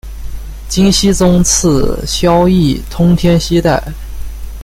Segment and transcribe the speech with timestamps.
[0.67, 3.79] 金熙宗赐萧肄通天犀带。